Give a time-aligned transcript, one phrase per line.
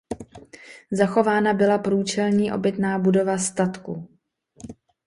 [0.91, 4.07] Zachována byla průčelní obytná budova statku.